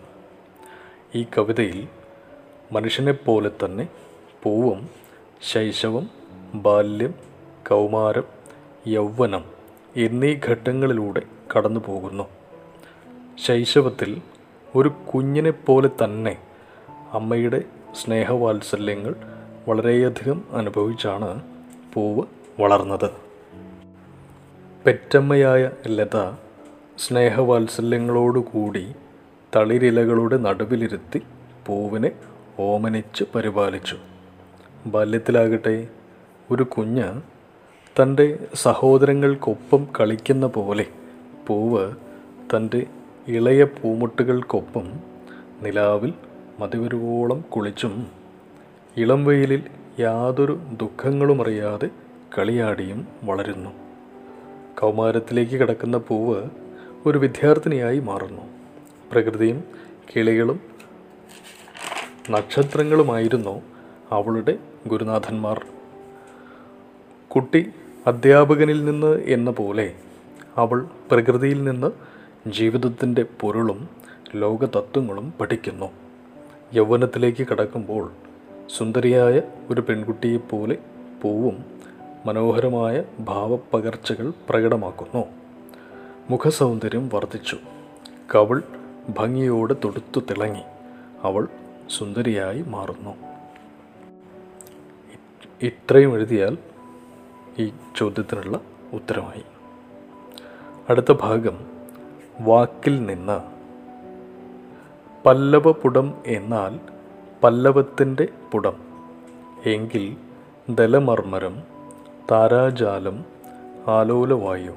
ഈ 1.14 1.26
കവിതയിൽ 1.38 1.88
മനുഷ്യനെപ്പോലെ 2.72 3.50
തന്നെ 3.64 3.88
പൂവും 4.42 4.88
ശൈശവം 5.42 6.10
ബാല്യം 6.54 7.14
കൗമാരം 7.70 8.24
യൗവനം 8.86 9.44
എന്നീ 9.96 10.34
ഘട്ടങ്ങളിലൂടെ 10.48 11.22
കടന്നു 11.56 11.80
പോകുന്നു 11.86 12.41
ശൈശവത്തിൽ 13.38 14.20
ഒരു 14.76 14.88
കുഞ്ഞിനെപ്പോലെ 14.88 15.90
തന്നെ 16.04 16.38
അമ്മയുടെ 17.12 17.64
സ്നേഹവാത്സല്യങ്ങൾ 17.94 19.14
വളരെയധികം 19.68 20.44
അനുഭവിച്ചാണ് 20.52 21.42
പൂവ് 21.94 22.26
വളർന്നത്. 22.60 23.10
പെറ്റമ്മയായ 24.86 25.70
ലത 25.86 26.30
സ്നേഹവാത്സല്യങ്ങളോടുകൂടി 26.98 28.94
തളിരിലകളുടെ 29.56 30.36
നടുവിലിരുത്തി 30.36 31.22
പൂവിനെ 31.66 32.12
ഓമനിച്ച് 32.58 33.24
പരിപാലിച്ചു. 33.34 33.96
ബാല്യത്തിലാകട്ടെ 34.86 35.88
ഒരു 36.50 36.62
കുഞ്ഞ് 36.62 37.20
തന്റെ 38.02 38.38
സഹോദരങ്ങൾക്കൊപ്പം 38.54 39.86
കളിക്കുന്ന 40.00 40.46
പോലെ 40.46 40.86
പൂവ് 41.46 41.92
തന്റെ 42.56 42.86
ഇളയ 43.28 43.64
പൂമുട്ടുകൾക്കൊപ്പം 43.64 44.92
നിലാവിൽ 45.62 46.14
മതിവരുവോളം 46.60 47.40
കുളിച്ചും 47.40 48.06
ഇളം 48.96 49.24
വെയിലിൽ 49.24 49.62
യാതൊരു 50.00 50.60
ദുഃഖങ്ങളും 50.80 51.42
അറിയാതെ 51.42 51.88
കളിയാടിയും 52.38 53.08
വളരുന്നു. 53.24 53.70
കൗമാരത്തിലേക്ക് 54.80 55.52
കിടക്കുന്ന 55.52 55.96
പൂവ് 55.96 56.42
ഒരു 57.06 57.18
വിദ്യാർത്ഥിനിയായി 57.18 57.98
മാറുന്നു. 57.98 58.42
പ്രകൃതിയും 59.12 59.64
കിളികളും 60.16 60.60
നക്ഷത്രങ്ങളുമായിരുന്നു 62.30 63.62
അവളുടെ 64.10 64.58
ഗുരുനാഥന്മാർ. 64.86 65.66
കുട്ടി 67.28 67.70
അധ്യാപകനിൽ 68.06 68.84
നിന്ന് 68.84 69.22
എന്ന 69.26 69.50
പോലെ 69.50 69.94
അവൾ 70.56 70.86
പ്രകൃതിയിൽ 71.10 71.64
നിന്ന് 71.64 72.11
ജീവിതത്തിന്റെ 72.46 73.24
പൊരുളും 73.40 73.88
ലോകതത്വങ്ങളും 74.34 75.32
പഠിക്കുന്നു. 75.40 75.90
യൗവനത്തിലേക്ക് 76.74 77.46
കടക്കുമ്പോൾ 77.46 78.12
സുന്ദരിയായ 78.76 79.42
ഒരു 79.70 79.80
പെൺകുട്ടിയെപ്പോലെ 79.80 80.78
പൂവും 81.22 81.64
മനോഹരമായ 82.26 83.04
ഭാവപ്പകർച്ചകൾ 83.20 84.32
പ്രകടമാക്കുന്നു. 84.48 85.24
മുഖസൗന്ദര്യം 86.30 87.10
വർദ്ധിച്ചു. 87.14 87.58
കവൾ 88.34 88.62
ഭംഗിയോടെ 89.08 89.76
തൊടുത്തു 89.84 90.20
തിളങ്ങി. 90.20 90.62
അവൾ 91.22 91.48
സുന്ദരിയായി 91.90 92.62
മാറുന്നു. 92.62 93.16
ഇത്രയും 95.62 96.14
എഴുതിയാൽ 96.14 96.58
ഈ 97.58 97.72
ചോദ്യത്തിനുള്ള 97.96 98.60
ഉത്തരമായി. 98.92 99.44
അടുത്ത 100.88 101.12
ഭാഗം 101.12 101.71
വാക്കിൽ 102.40 103.06
നിന്ന്. 103.06 103.40
പല്ലവപുടം 105.26 106.14
എന്നാൽ 106.26 106.80
പല്ലവത്തിന്റെ 107.44 108.28
പുടം. 108.52 108.72
എങ്കിൽ 109.66 110.16
ദലമർമരം 110.68 111.62
താരാജാലം 112.30 113.24
ആലോലവായു. 113.88 114.74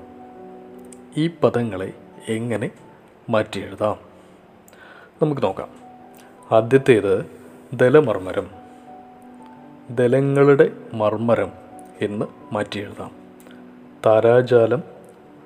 ഈ 1.18 1.28
പദങ്ങളെ 1.28 1.94
എങ്ങനെ 2.28 2.72
മാറ്റിയെഴുതാം? 3.30 3.98
നമുക്ക് 5.22 5.44
നോക്കാം. 5.44 5.70
ആദ്യത്തേത് 6.52 7.26
ദലമർമരം 7.74 8.48
ദലങ്ങളുടെ 9.90 10.72
മർമരം 10.94 11.52
എന്ന് 12.02 12.26
മാറ്റിയെഴുതാം. 12.54 13.12
താരാജാലം 14.06 14.84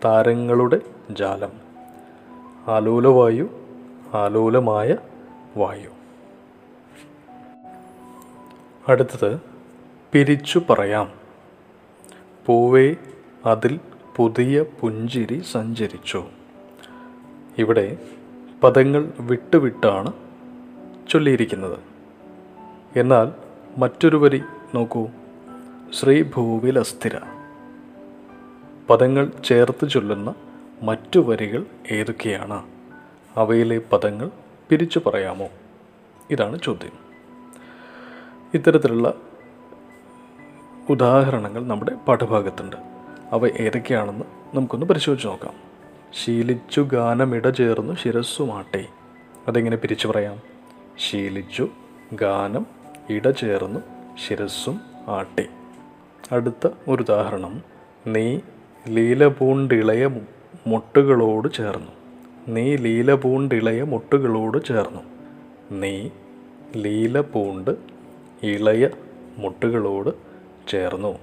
താരങ്ങളുടെ 0.06 0.80
ജാലം. 1.12 1.69
ആലോലവായു 2.70 3.50
ആലോലമായ 4.14 4.98
വായു. 5.58 5.90
അടുത്തത് 8.92 9.42
പിരിച്ചു 10.14 10.62
പറയാം. 10.70 11.12
പൂവേ 12.46 12.96
അതിൽ 13.46 13.80
പുതിയ 14.16 14.62
പുഞ്ചിരി 14.62 15.44
സഞ്ചരിച്ചു. 15.52 16.24
ഇവിടെ 17.58 17.98
പദങ്ങൾ 18.64 19.12
വിട്ടുവിട്ടാണ് 19.20 20.14
ചൊല്ലിയിരിക്കുന്നത്. 21.10 21.80
എന്നാൽ 22.96 23.32
മറ്റൊരു 23.78 24.18
വരി 24.18 24.44
നോക്കൂ. 24.76 25.08
ശ്രീഭൂവിൽ 26.00 26.80
അസ്ഥിര 26.80 27.18
പദങ്ങൾ 28.90 29.32
ചേർത്ത് 29.46 29.90
ചൊല്ലുന്ന 29.90 30.36
മറ്റു 30.82 31.20
വരികൾ 31.20 31.66
ഏതൊക്കെയാണ്? 31.92 32.64
അവയിലെ 33.36 33.78
പദങ്ങൾ 33.78 34.32
പിരിച്ചു 34.70 35.02
പറയാമോ? 35.06 35.50
ഇതാണ് 36.32 36.60
ചോദ്യം. 36.64 36.92
ഇത്തരത്തിലുള്ള 38.54 39.14
ഉദാഹരണങ്ങൾ 40.90 41.68
നമ്മുടെ 41.68 41.94
പാഠഭാഗത്തുണ്ട്. 41.94 42.76
അവ 43.32 43.48
ഏതൊക്കെയാണെന്ന് 43.48 44.26
നമുക്കൊന്ന് 44.58 44.86
പരിശോധിച്ച് 44.86 45.28
നോക്കാം. 45.28 45.54
ശീലിച്ചു 46.14 46.82
ഗാനമിട 46.82 47.50
ചേർന്നു 47.50 47.94
ശിരസ്സുമാട്ടെ 47.94 48.86
അതെങ്ങനെ 49.48 49.78
പിരിച്ചു 49.78 50.08
പറയാം? 50.08 50.40
ശീലിച്ചു 50.98 51.70
ഗാനം 52.14 52.66
ഇട 53.10 53.30
ചേർന്നു 53.30 53.80
ശിരസ്സും 54.28 54.82
ആട്ടെ. 55.08 55.48
അടുത്ത 56.32 56.68
ഒരു 56.88 57.02
ഉദാഹരണം. 57.04 57.64
നീ 58.08 58.40
ലീല 58.88 59.28
പൂണ്ടിളയ 59.28 60.08
മുട്ടുകളോട് 60.68 61.54
ചേർന്നു. 61.54 61.92
നീ 62.48 62.76
ലീല 62.76 63.14
പൂണ്ടിളയ 63.14 63.84
മുട്ടുകളോട് 63.84 64.66
ചേർന്നു. 64.66 65.02
നീ 65.72 66.10
ലീല 66.76 67.22
പൂണ്ട് 67.22 67.72
ഇളയ 68.44 68.90
മുട്ടുകളോട് 69.38 70.10
ചേർന്നു. 70.68 71.18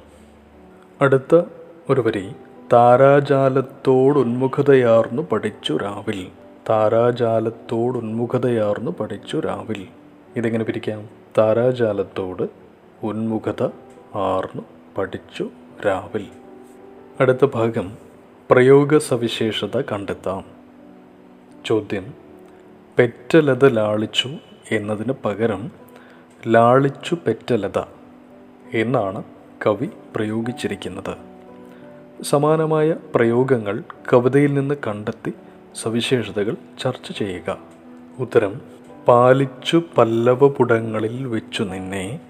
അടുത്ത 1.00 1.42
ഒരു 1.90 2.00
വരി. 2.00 2.32
താരാജാലത്തോടുന്മുഖതയാർന്നു 2.72 5.26
പഠിച്ചു 5.32 5.76
രാവിൽ. 5.76 6.26
താരാജാലത്തോടുന്മുഖതയാർന്നു 6.68 8.90
പഠിച്ചു 8.90 9.36
രാവിൽ. 9.36 9.86
ഇതെങ്ങനെ 10.36 10.64
പിരിക്കാം? 10.64 11.08
താരാജാലത്തോട് 11.38 12.42
ഉന്മുഖത 13.04 13.68
ആർന്നു 14.14 14.62
പഠിച്ചു 14.98 15.50
രാവിൽ. 15.86 16.26
അടുത്ത 17.20 17.44
ഭാഗം. 17.44 18.05
പ്രയോഗ 18.50 18.98
സവിശേഷത 18.98 19.80
കണ്ടെത്താം. 19.80 20.44
ചോദ്യം. 21.66 22.14
പെറ്റലത 22.98 23.68
ലാളിച്ചു 23.68 24.30
എന്നതിന് 24.70 25.12
പകരം 25.24 25.70
ലാളിച്ചു 26.48 27.16
പെറ്റലത 27.26 27.78
എന്നാണ് 28.74 29.24
കവി 29.66 29.88
പ്രയോഗിച്ചിരിക്കുന്നത്. 30.16 31.16
സമാനമായ 32.22 32.96
പ്രയോഗങ്ങൾ 33.14 33.82
കവിതയിൽ 34.12 34.54
നിന്ന് 34.54 34.74
കണ്ടെത്തി 34.86 35.32
സവിശേഷതകൾ 35.74 36.56
ചർച്ച 36.82 37.12
ചെയ്യുക. 37.12 37.58
ഉത്തരം. 38.18 38.60
പാലിച്ചു 39.08 39.82
പല്ലവപുടങ്ങളിൽ 39.98 41.26
വെച്ചു 41.26 41.62
നിന്നെ 41.62 42.20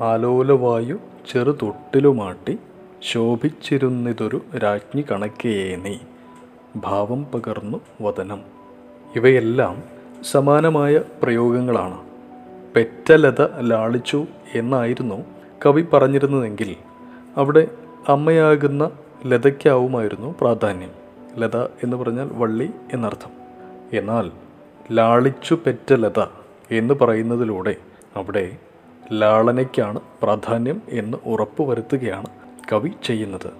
ആലോലവായു 0.00 0.98
ചെറുതൊട്ടിലുമാട്ടി 1.32 2.58
ശോഭിച്ചിരുന്നിതൊരു 3.06 4.40
രാജ്ഞി 4.58 5.04
കണക്കെയേ 5.12 5.76
നീ. 5.76 5.96
ഭാവം 6.76 7.24
പകർന്നു 7.24 7.80
വതനം 8.00 8.40
ഇവയെല്ലാം 9.16 9.82
സമാനമായ 10.30 11.00
പ്രയോഗങ്ങളാണ്. 11.22 11.98
പെറ്റലത 12.76 13.60
ലാളിച്ചു 13.60 14.26
എന്നായിരുന്നു 14.54 15.24
കവി 15.66 15.82
പറഞ്ഞിരുന്നതെങ്കിൽ 15.82 16.76
അവിടെ 17.36 17.68
അമ്മയാകുന്ന 18.08 18.90
ലതയ്ക്കാവുമായിരുന്നു 19.26 20.34
പ്രാധാന്യം. 20.40 20.90
ലത 21.38 21.56
എന്ന് 21.56 21.96
പറഞ്ഞാൽ 21.96 22.30
വള്ളി 22.32 22.70
എന്നർത്ഥം. 22.92 23.30
എന്നാൽ 23.92 24.30
ലാളിച്ചു 24.92 25.54
പെറ്റ 25.54 25.94
ലത 25.94 26.20
എന്ന് 26.70 26.94
പറയുന്നതിലൂടെ 26.94 27.76
അവിടെ 28.16 28.56
ലാളനയ്ക്കാണ് 29.12 30.00
പ്രാധാന്യം 30.22 30.82
എന്ന് 30.88 31.18
ഉറപ്പുവരുത്തുകയാണ് 31.26 32.45
കവി 32.72 32.90
ചെയ്യുന്നത്. 33.04 33.52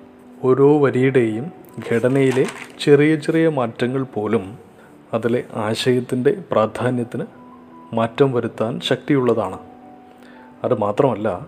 ഓരോ 0.44 0.78
വരിയുടെയും 0.78 1.52
ഘടനയിലെ 1.92 2.46
ചെറിയ 2.80 3.16
ചെറിയ 3.16 3.48
മാറ്റങ്ങൾ 3.48 4.02
പോലും 4.02 4.58
അതിലെ 5.14 5.44
ആശയത്തിന്റെ 5.54 6.36
പ്രാധാന്യത്തിന് 6.52 7.24
മാറ്റം 7.94 8.32
വരുത്താൻ 8.32 8.80
ശക്തിയുള്ളതാണ്. 8.80 9.58
അത് 10.64 10.78
മാത്രമല്ല 10.78 11.46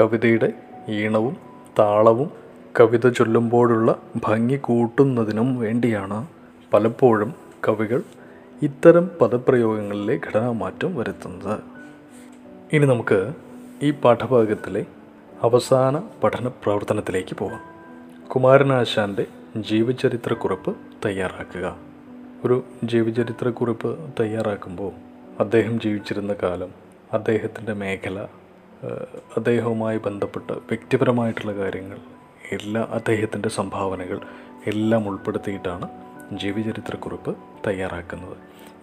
കവിതയുടെ 0.00 0.52
ഈണവും 0.88 1.36
താളവും 1.78 2.30
കവിത 2.80 3.08
ചൊല്ലുമ്പോഴുള്ള 3.08 3.96
ഭംഗി 4.28 4.56
കൂട്ടുന്നതിനും 4.56 5.58
വേണ്ടിയാണ് 5.58 6.26
പലപ്പോഴും 6.72 7.34
കവികൾ 7.68 8.02
ഇത്തരം 8.62 9.10
പദപ്രയോഗങ്ങളിലെ 9.20 10.20
ഘടനാമാറ്റം 10.28 10.96
വരുത്തുന്നത്. 10.96 11.60
ഇനി 12.72 12.86
നമുക്ക് 12.86 13.32
ഈ 13.82 13.90
പാഠഭാഗത്തിലെ 13.90 14.86
അവസാന 15.42 16.02
പഠന 16.24 16.48
പ്രവർത്തനത്തിലേക്ക് 16.48 17.36
പോകാം 17.36 17.60
കുമാരനാശാന്റെ 18.28 19.26
ജീവചരിത്രക്കുറിപ്പ് 19.56 20.76
തയ്യാറാക്കുക. 21.04 21.76
ഒരു 22.44 22.64
ജീവചരിത്രക്കുറിപ്പ് 22.84 23.90
തയ്യാറാക്കുമ്പോൾ 24.20 24.92
അദ്ദേഹം 25.40 25.80
ജീവിച്ചിരുന്ന 25.80 26.34
കാലം 26.42 26.70
അദ്ദേഹത്തിന്റെ 27.12 27.72
മേഖല 27.72 28.18
അദ്ദേഹവുമായി 29.36 29.98
ബന്ധപ്പെട്ട 29.98 30.50
വ്യക്തിപരമായിട്ടുള്ള 30.50 31.52
കാര്യങ്ങൾ 31.52 31.98
എല്ലാ 32.52 32.88
അദ്ദേഹത്തിന്റെ 32.90 33.48
സംഭാവനകൾ 33.48 34.20
എല്ലാം 34.66 35.08
ഉൾപ്പെടുത്തിയിട്ടാണ് 35.08 35.88
ജീവചരിത്രക്കുറിപ്പ് 36.32 37.36
തയ്യാറാക്കുന്നത്. 37.66 38.36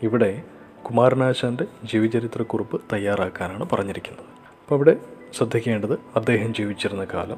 ഇവിടെ 0.04 0.44
കുമാരനാശാന്റെ 0.84 1.68
ജീവചരിത്രക്കുറിപ്പ് 1.94 2.82
തയ്യാറാക്കാനാണ് 2.94 3.70
പറഞ്ഞിരിക്കുന്നത്. 3.74 4.26
അപ്പോൾ 4.62 4.76
അവിടെ 4.76 4.98
ശ്രദ്ധിക്കേണ്ടത് 5.36 6.00
അദ്ദേഹം 6.16 6.54
ജീവിച്ചിരുന്ന 6.54 7.04
കാലം 7.04 7.38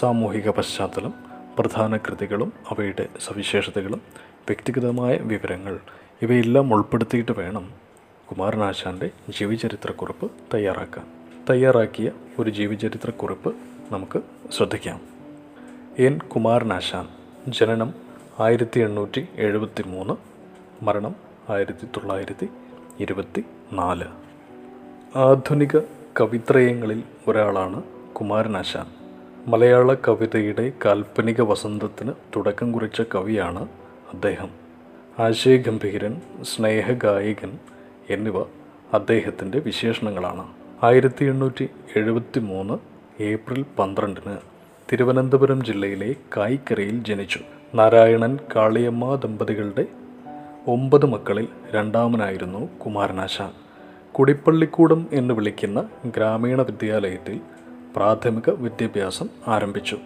സാമൂഹിക 0.00 0.50
പശ്ചാത്തലം 0.50 1.14
പ്രധാന 1.58 1.96
കൃതികളും 1.96 2.52
അവയുടെ 2.68 3.08
സവിശേഷതകളും 3.20 4.00
വ്യക്തിഗതമായ 4.18 5.16
വിവരങ്ങൾ 5.16 5.80
ഇവയെല്ലാം 6.22 6.74
ഉൾപ്പെടുത്തിയിട്ട് 6.74 7.32
വേണം 7.32 7.72
കുമാരനാശാന്റെ 8.30 9.10
ജീവചരിത്രക്കുറിപ്പ് 9.30 10.30
തയ്യാറാക്കാൻ. 10.54 11.06
തയ്യാറാക്കിയ 11.50 12.10
ഒരു 12.38 12.50
ജീവചരിത്രക്കുറിപ്പ് 12.50 13.54
നമുക്ക് 13.90 14.22
ശ്രദ്ധിക്കാം. 14.52 15.00
എൻ. 15.98 16.18
കുമാരനാശാൻ 16.18 17.08
ജനനം 17.48 17.94
ആയിരത്തി 18.40 18.80
എണ്ണൂറ്റി 18.80 19.28
എഴുപത്തി 19.34 19.82
മൂന്ന് 19.82 20.14
മരണം 20.84 21.14
ആയിരത്തി 21.50 21.86
തൊള്ളായിരത്തി 21.86 22.48
ഇരുപത്തി 23.00 23.44
നാല് 23.72 24.04
ആധുനിക 25.16 25.76
കവിത്രയങ്ങളിൽ 26.20 27.02
ഒരാളാണ് 27.28 27.82
കുമാരനാശാൻ 28.12 28.86
മലയാള 29.50 29.94
കവിതയുടെ 29.94 30.72
കാൽപ്പനിക 30.84 31.40
വസന്തത്തിന് 31.40 32.12
തുടക്കം 32.36 32.72
കുറിച്ച 32.72 33.02
കവിയാണ് 33.14 33.68
അദ്ദേഹം. 34.14 34.50
ആശയഗംഭീരൻ 35.18 36.20
സ്നേഹഗായകൻ 36.42 37.58
എന്നിവ 38.10 38.40
അദ്ദേഹത്തിന്റെ 38.92 39.58
വിശേഷണങ്ങളാണ്. 39.58 40.46
ആയിരത്തി 40.82 41.24
എണ്ണൂറ്റി 41.24 41.68
എഴുപത്തി 41.96 42.38
മൂന്ന് 42.40 42.78
ഏപ്രിൽ 43.22 43.64
പന്ത്രണ്ടിന് 43.78 44.36
തിരുവനന്തപുരം 44.92 45.64
ജില്ലയിലെ 45.64 46.14
കായ്ക്കരയിൽ 46.36 47.04
ജനിച്ചു. 47.04 47.40
നാരായണൻ 47.74 48.38
കാളിയമ്മ 48.56 49.14
ദമ്പതികളുടെ 49.14 49.86
ഒമ്പത് 50.68 51.06
മക്കളിൽ 51.06 51.48
രണ്ടാമനായിരുന്നു 51.70 52.78
കുമാരനാശാൻ 52.84 53.52
കുടിപ്പള്ളിക്കൂടം 54.18 55.06
എന്ന് 55.12 55.34
വിളിക്കുന്ന 55.34 55.88
ഗ്രാമീണ 56.06 56.62
വിദ്യാലയത്തിൽ 56.62 57.40
പ്രാഥമിക 57.96 58.50
വിദ്യാഭ്യാസം 58.50 59.28
ആരംഭിച്ചു. 59.48 59.98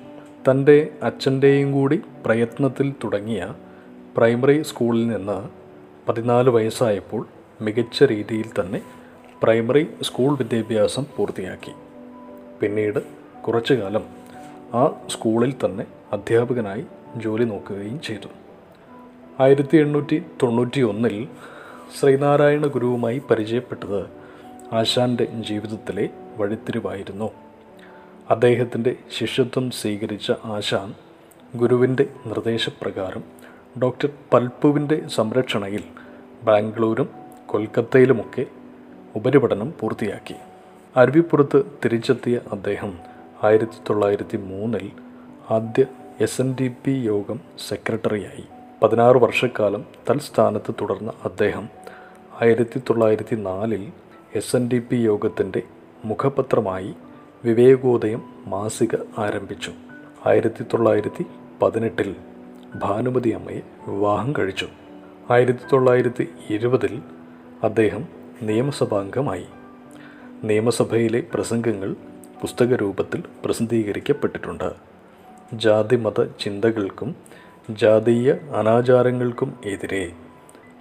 തന്റെ 0.51 0.89
അച്ഛന്റെയും 1.03 1.73
കൂടി 1.73 2.01
പ്രയത്നത്തിൽ 2.25 2.95
തുടങ്ങിയ 3.05 3.55
പ്രൈമറി 4.17 4.63
സ്കൂളിൽ 4.63 5.07
നിന്ന് 5.07 5.49
പതിനാല് 6.09 6.51
വയസ്സായപ്പോൾ 6.51 7.27
മികച്ച 7.61 8.03
രീതിയിൽ 8.03 8.61
തന്നെ 8.61 8.81
പ്രൈമറി 9.43 9.87
സ്കൂൾ 10.03 10.37
വിദ്യാഭ്യാസം 10.37 11.07
പൂർത്തിയാക്കി. 11.17 11.73
പിന്നീട് 12.61 13.01
കുറച്ചു 13.47 13.75
കാലം 13.75 14.03
ആ 14.75 14.93
സ്കൂളിൽ 15.11 15.55
തന്നെ 15.65 15.87
അധ്യാപകനായി 16.13 16.85
ജോലി 17.17 17.45
നോക്കുകയും 17.45 18.01
ചെയ്തു. 18.01 18.29
ആയിരത്തി 19.43 19.77
എണ്ണൂറ്റി 19.77 20.23
തൊണ്ണൂറ്റി 20.43 20.81
ഒന്നിൽ 20.81 21.29
ശ്രീനാരായണ 21.99 22.67
ഗുരുവുമായി 22.67 23.19
പരിചയപ്പെട്ടത് 23.19 24.07
ആശാന്റെ 24.73 25.25
ജീവിതത്തിലെ 25.25 26.09
വഴിത്തിരിവായിരുന്നു. 26.37 27.31
അദ്ദേഹത്തിന്റെ 28.31 28.97
ശിഷ്യത്വം 29.19 29.71
സ്വീകരിച്ച 29.71 30.33
ആശാൻ 30.45 30.95
ഗുരുവിന്റെ 31.57 32.07
നിർദ്ദേശപ്രകാരം 32.27 33.25
ഡോക്ടർ 33.83 34.09
പൽപ്പുവിന്റെ 34.33 35.09
സംരക്ഷണയിൽ 35.09 35.85
ബാംഗ്ലൂരും 36.43 37.09
കൊൽക്കത്തയിലുമൊക്കെ 37.47 38.47
ഉപരിപഠനം 39.17 39.75
പൂർത്തിയാക്കി. 39.81 40.35
അരുവിപ്പുറത്ത് 40.97 41.63
തിരിച്ചെത്തിയ 41.85 42.41
അദ്ദേഹം 42.53 42.99
ആയിരത്തി 43.45 43.79
തൊള്ളായിരത്തി 43.91 44.37
മൂന്നിൽ 44.37 44.91
ആദ്യ 45.51 45.85
എസ് 46.21 46.41
എൻ 46.41 46.57
ഡി 46.61 46.69
പി 46.85 46.91
യോഗം 46.91 47.41
സെക്രട്ടറിയായി. 47.69 48.60
പതിനാറ് 48.83 49.17
വർഷക്കാലം 49.17 49.85
തൽസ്ഥാനത്ത് 50.11 50.75
തുടർന്ന 50.81 51.13
അദ്ദേഹം 51.25 51.69
ആയിരത്തി 52.43 52.79
തൊള്ളായിരത്തി 52.79 53.35
നാലിൽ 53.35 53.93
എസ് 54.35 54.57
എൻ 54.57 54.71
ഡി 54.73 54.79
പി 54.79 54.97
യോഗത്തിന്റെ 54.97 55.63
മുഖപത്രമായി 56.05 56.95
വിവേകോദയം 57.45 58.23
മാസിക 58.47 58.97
ആരംഭിച്ചു. 59.19 59.73
ആയിരത്തി 60.27 60.63
തൊള്ളായിരത്തി 60.63 61.27
പതിനെട്ടിൽ 61.63 62.17
ഭാനുമതി 62.75 63.29
അമ്മയെ 63.29 63.61
വിവാഹം 63.89 64.33
കഴിച്ചു. 64.39 64.69
ആയിരത്തി 65.31 65.67
തൊള്ളായിരത്തി 65.73 66.29
ഇരുപതിൽ 66.51 67.03
അദ്ദേഹം 67.63 68.09
നിയമസഭാംഗമായി. 68.43 69.47
നിയമസഭയിലെ 70.45 71.25
പ്രസംഗങ്ങൾ 71.35 71.93
പുസ്തക 72.41 72.75
രൂപത്തിൽ 72.75 73.23
പ്രസിദ്ധീകരിക്കപ്പെട്ടിട്ടുണ്ട്. 73.45 74.73
ജാതിമത 75.55 76.25
ചിന്തകൾക്കും 76.41 77.17
ജാതീയ 77.71 78.35
അനാചാരങ്ങൾക്കും 78.57 79.55
എതിരെ 79.65 80.13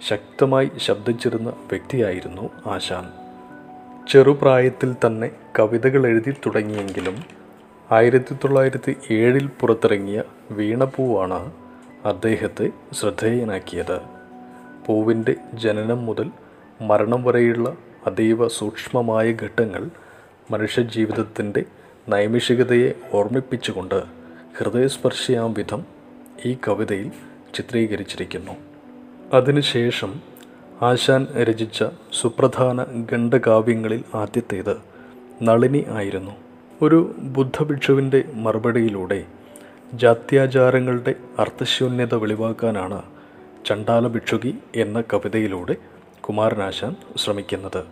ശക്തമായി 0.08 0.70
ശബ്ദിച്ചിരുന്ന 0.76 1.48
വ്യക്തിയായിരുന്നു 1.48 2.68
ആശാൻ. 2.68 3.12
ചെറുപ്രായത്തിൽ 4.08 4.96
തന്നെ 5.06 5.30
കവിതകൾ 5.58 6.06
എഴുതി 6.06 6.30
തുടങ്ങിയെങ്കിലും 6.30 7.24
ആയിരത്തി 7.92 8.34
തൊള്ളായിരത്തി 8.34 8.96
ഏഴിൽ 9.10 9.46
പുറത്തിറങ്ങിയ 9.60 10.22
വീണപ്പൂവാണ് 10.50 11.52
അദ്ദേഹത്തെ 12.04 12.70
ശ്രദ്ധേയനാക്കിയത്. 12.92 14.00
പൂവിന്റെ 14.86 15.34
ജനനം 15.54 16.06
മുതൽ 16.06 16.30
മരണം 16.80 17.24
വരെയുള്ള 17.24 17.76
അതീവ 18.06 18.48
സൂക്ഷ്മമായ 18.48 19.32
ഘട്ടങ്ങൾ 19.32 19.90
മനുഷ്യജീവിതത്തിന്റെ 20.50 21.64
നൈമിഷികതയെ 22.08 22.92
ഓർമ്മിപ്പിച്ചുകൊണ്ട് 23.12 24.02
ഹൃദയസ്പർശിയാം 24.58 25.54
വിധം 25.54 25.99
ഈ 26.46 26.56
കവിതയിൽ 26.68 27.10
ചിത്രീകരിച്ചിരിക്കുന്നു. 27.54 28.52
അതിനുശേഷം 29.32 30.20
ആശാൻ 30.82 31.26
രചിച്ച 31.42 31.84
സുപ്രധാന 32.12 32.84
ഗണ്ഡകാവ്യങ്ങളിൽ 32.84 34.04
ആദ്യത്തേത് 34.14 34.76
നളിനി 35.42 35.84
ആയിരുന്നു. 35.88 36.30
ഒരു 36.82 37.14
ബുദ്ധഭിക്ഷുവിന്റെ 37.18 38.24
മറുപടിയിലൂടെ 38.34 39.26
ജാത്യാചാരങ്ങളുടെ 39.94 41.14
അർത്ഥശൂന്യത 41.38 42.14
വെളിവാക്കാനാണ് 42.14 43.02
ചണ്ടാല 43.66 44.08
ഭിക്ഷുകി 44.08 44.58
എന്ന 44.76 45.00
കവിതയിലൂടെ 45.00 45.76
കുമാരനാശാൻ 46.20 46.96
ശ്രമിക്കുന്നത്. 47.16 47.84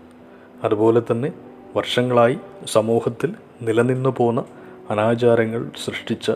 അതുപോലെ 0.64 1.02
തന്നെ 1.10 1.32
വർഷങ്ങളായി 1.76 2.38
സമൂഹത്തിൽ 2.66 3.34
നിലനിന്നു 3.62 4.14
പോന്ന 4.18 4.44
അനാചാരങ്ങൾ 4.90 5.70
സൃഷ്ടിച്ച 5.84 6.30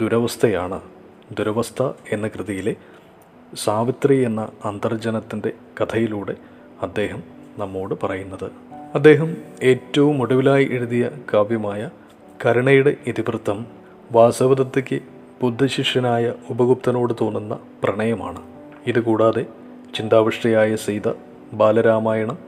ദുരവസ്ഥയാണ് 0.00 0.80
ദുരവസ്ഥ 1.32 1.90
എന്ന 2.12 2.28
കൃതിയിലെ 2.28 2.76
സാവിത്രി 3.54 4.24
എന്ന 4.24 4.48
അന്തർജനത്തിന്റെ 4.64 5.52
കഥയിലൂടെ 5.80 6.34
അദ്ദേഹം 6.82 7.22
നമ്മോട് 7.58 7.94
പറയുന്നത്. 8.02 8.50
അദ്ദേഹം 8.94 9.36
ഏറ്റവും 9.62 10.22
ഒടുവിലായി 10.22 10.68
എഴുതിയ 10.70 11.10
കാവ്യമായ 11.34 11.90
കരുണയുടെ 12.46 12.96
ഇതിവൃത്തം 13.06 13.66
വാസവദത്തയ്ക്ക് 14.12 15.00
ബുദ്ധശിഷ്യനായ 15.42 16.32
ഉപഗുപ്തനോട് 16.50 17.14
തോന്നുന്ന 17.20 17.58
പ്രണയമാണ്. 17.84 18.42
ഇതുകൂടാതെ 18.86 19.46
ചിന്താവിഷ്ടയായ 19.94 20.76
സീത 20.76 21.08
ബാലരാമായണം 21.52 22.38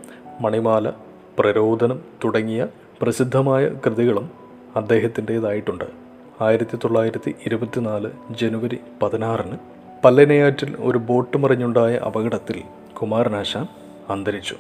മണിമാല 0.40 0.92
പ്രരോദനം 1.38 2.00
തുടങ്ങിയ 2.24 2.66
പ്രസിദ്ധമായ 3.02 3.68
കൃതികളും 3.68 4.30
അദ്ദേഹത്തിന്റേതായിട്ടുണ്ട്. 4.76 6.09
ആയിരത്തി 6.40 6.76
തൊള്ളായിരത്തി 6.76 7.34
ഇരുപത്തിനാല് 7.46 8.10
ജനുവരി 8.30 8.78
പതിനാറിന് 9.02 9.56
പല്ലനയാറ്റിൽ 10.04 10.76
ഒരു 10.78 10.98
ബോട്ട് 10.98 11.36
മറിഞ്ഞുണ്ടായ 11.36 11.96
അപകടത്തിൽ 11.96 12.62
കുമാരനാശാൻ 13.02 13.66
അന്തരിച്ചു. 14.10 14.56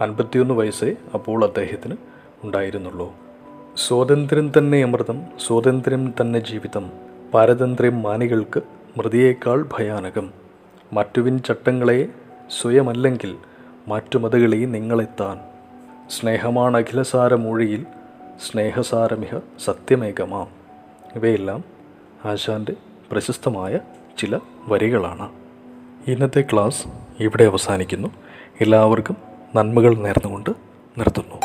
അൻപത്തിയൊന്ന് 0.00 0.54
വയസ്സേ 0.54 0.96
അപ്പോൾ 1.14 1.44
അദ്ദേഹത്തിന് 1.44 1.96
ഉണ്ടായിരുന്നുള്ളൂ. 2.44 3.14
സ്വാതന്ത്ര്യം 3.76 4.52
തന്നെ 4.58 4.82
അമൃതം 4.82 5.22
സ്വാതന്ത്ര്യം 5.46 6.14
തന്നെ 6.20 6.38
ജീവിതം 6.38 6.90
പാരതന്ത്ര്യം 7.34 8.02
മാനികൾക്ക് 8.02 8.60
മൃതിയേക്കാൾ 8.96 9.66
ഭയാനകം. 9.78 10.30
മറ്റുവിൻ 10.92 11.38
ചട്ടങ്ങളെ 11.38 12.08
സ്വയമല്ലെങ്കിൽ 12.60 13.36
മറ്റുമതകളെ 13.88 14.56
നിങ്ങളെത്താൻ. 14.56 15.40
സ്നേഹമാണ് 16.10 16.76
അഖിലസാരമൂഴിയിൽ 16.76 17.86
സ്നേഹസാരമിഹ 18.50 19.38
സത്യമേകമാം. 19.64 20.57
ഇവയെല്ലാം 21.16 21.64
ആശാന്റെ 22.24 22.72
പ്രശസ്തമായ 23.12 23.78
ചില 24.18 24.38
വരികളാണ്. 24.68 25.28
ഇന്നത്തെ 26.06 26.40
ക്ലാസ് 26.40 26.82
ഇവിടെ 27.20 27.44
അവസാനിക്കുന്നു. 27.44 28.08
എല്ലാവർക്കും 28.60 29.16
നന്മകൾ 29.56 29.94
നേർന്നുകൊണ്ട് 29.94 30.50
നിർത്തുന്നു. 30.98 31.36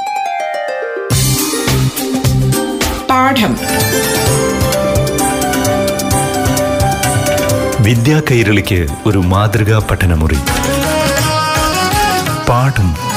പാഠം. 3.09 3.57
വിദ്യാ 7.83 8.21
കൈരളിക്ക് 8.31 8.87
ഒരു 9.05 9.17
മാതൃകാ 9.17 9.87
പഠനമുറി. 9.91 10.37
പാഠം 12.49 13.12